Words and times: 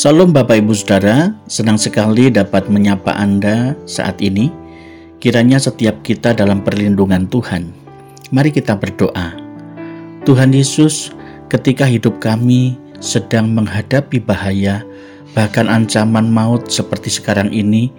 Salam 0.00 0.32
Bapak 0.32 0.64
Ibu 0.64 0.72
Saudara, 0.72 1.28
senang 1.44 1.76
sekali 1.76 2.32
dapat 2.32 2.72
menyapa 2.72 3.12
Anda 3.12 3.76
saat 3.84 4.16
ini. 4.24 4.48
Kiranya 5.20 5.60
setiap 5.60 6.00
kita 6.00 6.32
dalam 6.32 6.64
perlindungan 6.64 7.28
Tuhan. 7.28 7.68
Mari 8.32 8.48
kita 8.48 8.80
berdoa. 8.80 9.36
Tuhan 10.24 10.56
Yesus, 10.56 11.12
ketika 11.52 11.84
hidup 11.84 12.16
kami 12.16 12.80
sedang 12.96 13.52
menghadapi 13.52 14.24
bahaya, 14.24 14.88
bahkan 15.36 15.68
ancaman 15.68 16.32
maut 16.32 16.72
seperti 16.72 17.12
sekarang 17.12 17.52
ini, 17.52 17.92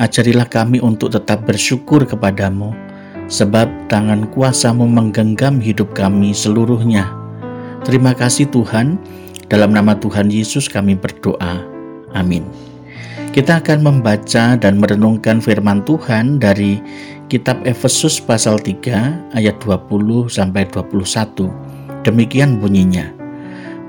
ajarilah 0.00 0.48
kami 0.48 0.80
untuk 0.80 1.12
tetap 1.12 1.44
bersyukur 1.44 2.08
kepadamu, 2.08 2.72
sebab 3.28 3.68
tangan 3.92 4.24
kuasamu 4.32 4.88
menggenggam 4.88 5.60
hidup 5.60 5.92
kami 5.92 6.32
seluruhnya. 6.32 7.12
Terima 7.84 8.16
kasih 8.16 8.48
Tuhan, 8.48 8.96
dalam 9.52 9.76
nama 9.76 9.92
Tuhan 9.92 10.32
Yesus 10.32 10.64
kami 10.64 10.96
berdoa. 10.96 11.60
Amin. 12.16 12.48
Kita 13.36 13.60
akan 13.60 13.84
membaca 13.84 14.56
dan 14.56 14.80
merenungkan 14.80 15.44
firman 15.44 15.84
Tuhan 15.84 16.40
dari 16.40 16.80
kitab 17.28 17.60
Efesus 17.68 18.16
pasal 18.16 18.56
3 18.56 19.36
ayat 19.36 19.56
20 19.60 20.32
sampai 20.32 20.64
21. 20.72 21.52
Demikian 22.00 22.56
bunyinya. 22.64 23.12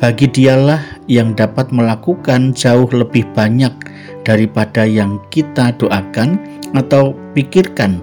Bagi 0.00 0.32
dialah 0.32 0.80
yang 1.12 1.36
dapat 1.36 1.68
melakukan 1.76 2.56
jauh 2.56 2.88
lebih 2.88 3.28
banyak 3.36 3.72
daripada 4.24 4.88
yang 4.88 5.20
kita 5.28 5.76
doakan 5.76 6.40
atau 6.72 7.12
pikirkan 7.36 8.00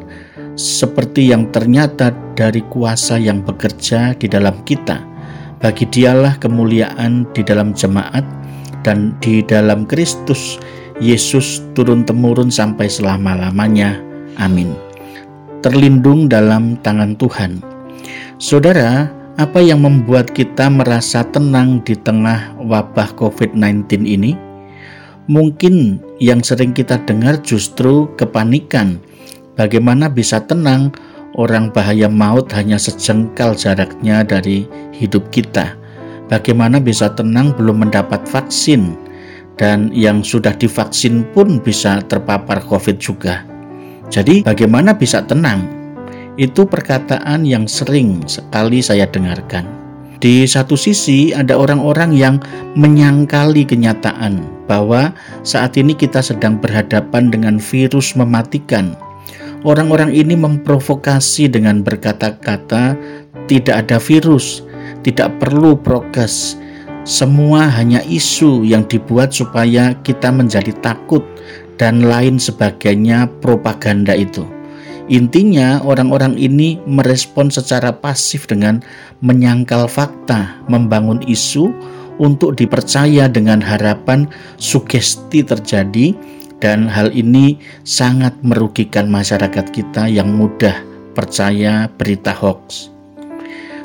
seperti 0.54 1.34
yang 1.34 1.50
ternyata 1.50 2.14
dari 2.38 2.62
kuasa 2.70 3.18
yang 3.18 3.42
bekerja 3.42 4.14
di 4.14 4.30
dalam 4.30 4.62
kita 4.62 5.17
bagi 5.58 5.90
dialah 5.90 6.38
kemuliaan 6.38 7.26
di 7.34 7.42
dalam 7.42 7.74
jemaat 7.74 8.24
dan 8.86 9.18
di 9.20 9.42
dalam 9.42 9.90
Kristus 9.90 10.62
Yesus 10.98 11.62
turun-temurun 11.78 12.50
sampai 12.50 12.90
selama-lamanya. 12.90 14.02
Amin. 14.42 14.73
Terlindung 15.62 16.30
dalam 16.30 16.78
tangan 16.81 17.18
Tuhan. 17.18 17.62
Saudara, 18.38 19.09
apa 19.38 19.62
yang 19.62 19.86
membuat 19.86 20.34
kita 20.34 20.70
merasa 20.70 21.26
tenang 21.26 21.81
di 21.86 21.94
tengah 21.94 22.58
wabah 22.58 23.14
COVID-19 23.18 24.06
ini? 24.06 24.34
Mungkin 25.28 26.02
yang 26.18 26.42
sering 26.42 26.74
kita 26.74 27.02
dengar 27.06 27.42
justru 27.46 28.09
kepanikan. 28.18 28.98
Bagaimana 29.58 30.09
bisa 30.09 30.42
tenang 30.46 30.94
orang 31.36 31.73
bahaya 31.73 32.08
maut 32.08 32.47
hanya 32.56 32.80
sejengkal 32.80 33.52
jaraknya 33.58 34.23
dari 34.23 34.64
hidup 34.95 35.28
kita. 35.34 35.75
Bagaimana 36.31 36.80
bisa 36.80 37.11
tenang 37.11 37.56
belum 37.56 37.88
mendapat 37.88 38.23
vaksin 38.28 38.95
dan 39.59 39.92
yang 39.92 40.23
sudah 40.23 40.56
divaksin 40.56 41.28
pun 41.36 41.59
bisa 41.59 42.00
terpapar 42.08 42.64
COVID 42.64 42.97
juga. 43.00 43.44
Jadi 44.08 44.44
bagaimana 44.44 44.95
bisa 44.95 45.23
tenang? 45.23 45.67
Itu 46.38 46.69
perkataan 46.69 47.44
yang 47.44 47.66
sering 47.66 48.23
sekali 48.30 48.80
saya 48.80 49.09
dengarkan. 49.09 49.66
Di 50.17 50.50
satu 50.50 50.73
sisi 50.73 51.30
ada 51.34 51.53
orang-orang 51.58 52.14
yang 52.14 52.36
menyangkali 52.73 53.66
kenyataan 53.69 54.41
bahwa 54.66 55.14
saat 55.45 55.78
ini 55.78 55.94
kita 55.94 56.25
sedang 56.25 56.58
berhadapan 56.58 57.30
dengan 57.30 57.62
virus 57.62 58.17
mematikan 58.17 58.97
Orang-orang 59.66 60.13
ini 60.13 60.38
memprovokasi 60.38 61.50
dengan 61.50 61.81
berkata-kata, 61.81 62.94
"Tidak 63.50 63.73
ada 63.73 63.97
virus, 63.97 64.61
tidak 65.02 65.41
perlu 65.41 65.73
prokes." 65.73 66.58
Semua 67.08 67.72
hanya 67.72 68.03
isu 68.03 68.67
yang 68.67 68.83
dibuat 68.85 69.31
supaya 69.31 69.95
kita 70.03 70.30
menjadi 70.30 70.75
takut 70.83 71.23
dan 71.80 72.03
lain 72.03 72.35
sebagainya 72.35 73.31
propaganda 73.39 74.11
itu. 74.11 74.44
Intinya, 75.08 75.80
orang-orang 75.88 76.35
ini 76.35 76.84
merespon 76.84 77.47
secara 77.47 77.96
pasif 77.96 78.44
dengan 78.44 78.84
menyangkal 79.23 79.88
fakta, 79.88 80.59
membangun 80.67 81.23
isu 81.23 81.72
untuk 82.19 82.59
dipercaya 82.59 83.31
dengan 83.31 83.63
harapan 83.63 84.28
sugesti 84.59 85.47
terjadi 85.47 86.12
dan 86.57 86.90
hal 86.90 87.13
ini 87.13 87.62
sangat 87.85 88.34
merugikan 88.41 89.09
masyarakat 89.09 89.69
kita 89.69 90.09
yang 90.09 90.34
mudah 90.34 90.73
percaya 91.13 91.90
berita 91.97 92.34
hoax. 92.34 92.90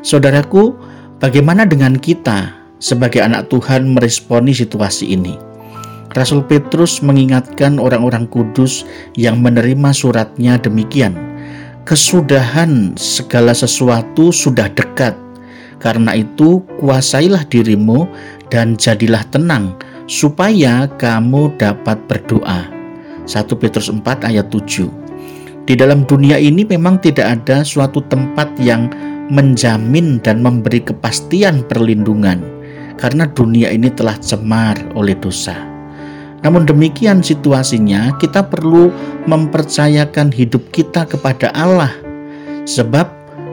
Saudaraku, 0.02 0.74
bagaimana 1.20 1.68
dengan 1.68 1.96
kita 1.96 2.52
sebagai 2.82 3.22
anak 3.22 3.52
Tuhan 3.52 3.94
meresponi 3.94 4.52
situasi 4.52 5.14
ini? 5.14 5.36
Rasul 6.12 6.44
Petrus 6.44 7.00
mengingatkan 7.00 7.80
orang-orang 7.80 8.28
kudus 8.28 8.84
yang 9.16 9.40
menerima 9.40 9.96
suratnya 9.96 10.60
demikian. 10.60 11.16
Kesudahan 11.88 12.94
segala 13.00 13.56
sesuatu 13.56 14.28
sudah 14.28 14.68
dekat. 14.68 15.16
Karena 15.80 16.14
itu, 16.14 16.62
kuasailah 16.78 17.48
dirimu 17.48 18.06
dan 18.52 18.78
jadilah 18.78 19.24
tenang 19.32 19.74
supaya 20.06 20.88
kamu 20.98 21.54
dapat 21.58 21.98
berdoa. 22.10 22.68
1 23.26 23.46
Petrus 23.60 23.88
4 23.88 24.02
ayat 24.28 24.50
7. 24.50 24.90
Di 25.62 25.78
dalam 25.78 26.02
dunia 26.02 26.42
ini 26.42 26.66
memang 26.66 26.98
tidak 26.98 27.42
ada 27.42 27.62
suatu 27.62 28.02
tempat 28.10 28.50
yang 28.58 28.90
menjamin 29.30 30.18
dan 30.18 30.42
memberi 30.42 30.82
kepastian 30.82 31.62
perlindungan 31.70 32.42
karena 32.98 33.30
dunia 33.30 33.70
ini 33.70 33.88
telah 33.88 34.18
cemar 34.18 34.78
oleh 34.98 35.14
dosa. 35.16 35.54
Namun 36.42 36.66
demikian 36.66 37.22
situasinya, 37.22 38.18
kita 38.18 38.42
perlu 38.42 38.90
mempercayakan 39.30 40.34
hidup 40.34 40.74
kita 40.74 41.06
kepada 41.06 41.54
Allah, 41.54 41.94
sebab 42.66 43.06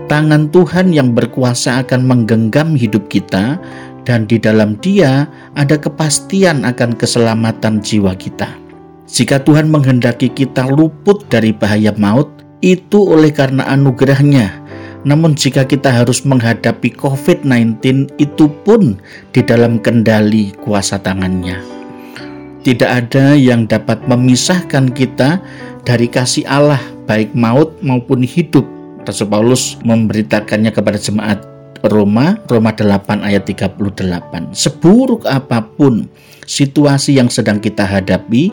tangan 0.09 0.49
Tuhan 0.49 0.89
yang 0.89 1.13
berkuasa 1.13 1.85
akan 1.85 2.01
menggenggam 2.09 2.73
hidup 2.73 3.05
kita 3.05 3.61
dan 4.09 4.25
di 4.25 4.41
dalam 4.41 4.73
Dia 4.81 5.29
ada 5.53 5.77
kepastian 5.77 6.65
akan 6.65 6.97
keselamatan 6.97 7.77
jiwa 7.77 8.17
kita. 8.17 8.49
Jika 9.05 9.45
Tuhan 9.45 9.69
menghendaki 9.69 10.33
kita 10.33 10.65
luput 10.65 11.29
dari 11.29 11.53
bahaya 11.53 11.93
maut, 11.93 12.25
itu 12.65 13.05
oleh 13.05 13.29
karena 13.29 13.69
anugerahnya. 13.69 14.65
Namun 15.05 15.37
jika 15.37 15.61
kita 15.61 15.93
harus 15.93 16.25
menghadapi 16.25 16.89
COVID-19, 16.97 18.09
itu 18.17 18.49
pun 18.65 18.97
di 19.29 19.45
dalam 19.45 19.77
kendali 19.77 20.57
kuasa 20.65 20.97
tangannya. 20.97 21.61
Tidak 22.65 22.89
ada 22.89 23.37
yang 23.37 23.69
dapat 23.69 24.03
memisahkan 24.09 24.91
kita 24.91 25.39
dari 25.85 26.09
kasih 26.09 26.43
Allah, 26.49 26.81
baik 27.05 27.31
maut 27.37 27.77
maupun 27.85 28.25
hidup. 28.25 28.65
Rasul 29.07 29.31
Paulus 29.31 29.79
memberitakannya 29.87 30.69
kepada 30.69 30.99
jemaat 30.99 31.48
Roma, 31.85 32.35
Roma 32.51 32.75
8 32.75 33.23
ayat 33.23 33.47
38. 33.47 34.51
Seburuk 34.51 35.23
apa 35.23 35.63
pun 35.63 36.11
situasi 36.43 37.15
yang 37.15 37.31
sedang 37.31 37.63
kita 37.63 37.87
hadapi, 37.87 38.51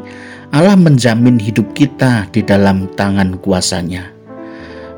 Allah 0.54 0.78
menjamin 0.78 1.42
hidup 1.42 1.75
kita 1.75 2.31
di 2.31 2.47
dalam 2.47 2.87
tangan 2.94 3.34
kuasanya. 3.42 4.14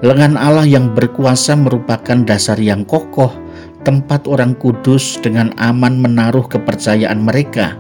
Lengan 0.05 0.39
Allah 0.39 0.69
yang 0.69 0.95
berkuasa 0.95 1.59
merupakan 1.59 2.23
dasar 2.23 2.61
yang 2.61 2.85
kokoh, 2.85 3.33
tempat 3.83 4.29
orang 4.29 4.55
kudus 4.55 5.19
dengan 5.19 5.51
aman 5.59 5.99
menaruh 5.99 6.47
kepercayaan 6.47 7.25
mereka. 7.25 7.75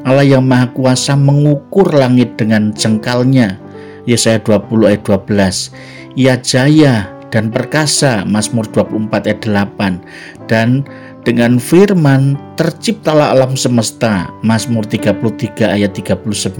Allah 0.00 0.24
yang 0.24 0.48
Maha 0.48 0.72
Kuasa 0.72 1.12
mengukur 1.12 1.92
langit 1.92 2.40
dengan 2.40 2.72
jengkalnya. 2.72 3.60
Yesaya 4.08 4.40
20 4.40 4.88
ayat 4.88 5.02
12. 5.04 6.16
Ia 6.16 6.34
jaya 6.40 7.19
dan 7.30 7.48
perkasa 7.48 8.26
Mazmur 8.26 8.66
24 8.74 9.26
ayat 9.26 9.40
8 9.46 10.50
dan 10.50 10.82
dengan 11.22 11.62
firman 11.62 12.34
terciptalah 12.58 13.30
alam 13.32 13.54
semesta 13.54 14.28
Mazmur 14.42 14.84
33 14.86 15.78
ayat 15.78 15.94
39 15.94 16.58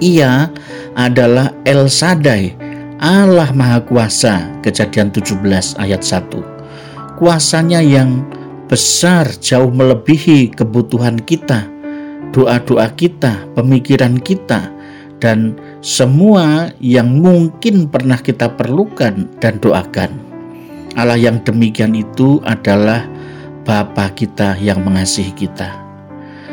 ia 0.00 0.48
adalah 0.94 1.52
El 1.66 1.90
Sadai 1.90 2.54
Allah 3.02 3.50
Maha 3.52 3.82
Kuasa 3.82 4.48
kejadian 4.62 5.10
17 5.10 5.42
ayat 5.82 6.02
1 6.02 7.18
kuasanya 7.18 7.82
yang 7.82 8.22
besar 8.70 9.26
jauh 9.42 9.72
melebihi 9.74 10.54
kebutuhan 10.54 11.18
kita 11.26 11.66
doa-doa 12.30 12.86
kita 12.94 13.50
pemikiran 13.58 14.14
kita 14.22 14.70
dan 15.18 15.58
semua 15.80 16.68
yang 16.76 17.24
mungkin 17.24 17.88
pernah 17.88 18.20
kita 18.20 18.52
perlukan 18.52 19.24
dan 19.40 19.56
doakan. 19.64 20.12
Allah 20.92 21.16
yang 21.16 21.40
demikian 21.40 21.96
itu 21.96 22.36
adalah 22.44 23.08
Bapa 23.64 24.12
kita 24.12 24.60
yang 24.60 24.84
mengasihi 24.84 25.32
kita. 25.32 25.72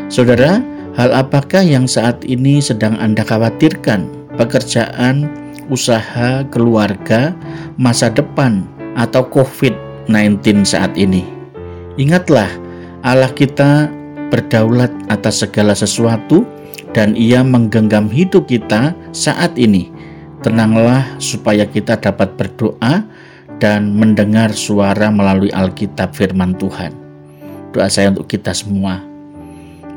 Saudara, 0.07 0.63
hal 0.95 1.11
apakah 1.11 1.59
yang 1.59 1.91
saat 1.91 2.23
ini 2.23 2.63
sedang 2.63 2.95
Anda 2.99 3.27
khawatirkan? 3.27 4.31
Pekerjaan, 4.39 5.27
usaha, 5.67 6.47
keluarga, 6.47 7.35
masa 7.75 8.07
depan, 8.07 8.63
atau 8.95 9.27
COVID-19 9.27 10.63
saat 10.63 10.95
ini? 10.95 11.27
Ingatlah, 11.99 12.47
Allah 13.03 13.33
kita 13.33 13.91
berdaulat 14.31 14.93
atas 15.11 15.43
segala 15.43 15.73
sesuatu 15.75 16.45
dan 16.97 17.13
ia 17.13 17.45
menggenggam 17.45 18.09
hidup 18.09 18.49
kita 18.49 18.97
saat 19.13 19.53
ini. 19.53 19.93
Tenanglah 20.41 21.05
supaya 21.21 21.69
kita 21.69 22.01
dapat 22.01 22.33
berdoa 22.33 23.05
dan 23.61 23.93
mendengar 23.93 24.49
suara 24.49 25.13
melalui 25.13 25.53
Alkitab 25.53 26.17
firman 26.17 26.57
Tuhan. 26.57 26.97
Doa 27.69 27.85
saya 27.85 28.09
untuk 28.09 28.25
kita 28.25 28.49
semua. 28.49 29.05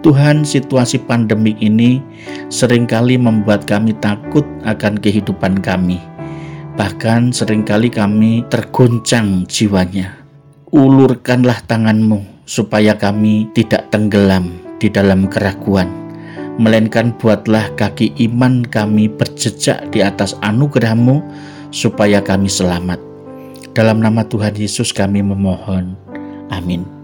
Tuhan, 0.04 0.44
situasi 0.44 1.00
pandemik 1.00 1.56
ini 1.60 2.04
sering 2.52 2.84
kali 2.84 3.16
membuat 3.16 3.64
kami 3.64 3.96
takut 3.96 4.44
akan 4.68 5.00
kehidupan 5.00 5.64
kami. 5.64 6.00
Bahkan 6.76 7.32
sering 7.32 7.64
kali 7.64 7.88
kami 7.88 8.44
tergoncang 8.52 9.48
jiwanya. 9.48 10.20
Ulurkanlah 10.72 11.64
tanganmu 11.64 12.44
supaya 12.48 12.96
kami 12.96 13.48
tidak 13.52 13.88
tenggelam 13.92 14.56
di 14.80 14.88
dalam 14.88 15.28
keraguan 15.28 15.99
melainkan 16.58 17.14
buatlah 17.20 17.70
kaki 17.78 18.16
iman 18.30 18.66
kami 18.66 19.06
berjejak 19.06 19.92
di 19.94 20.02
atas 20.02 20.34
anugerahmu 20.42 21.22
supaya 21.70 22.18
kami 22.18 22.50
selamat. 22.50 22.98
Dalam 23.70 24.02
nama 24.02 24.26
Tuhan 24.26 24.58
Yesus 24.58 24.90
kami 24.90 25.22
memohon. 25.22 25.94
Amin. 26.50 26.99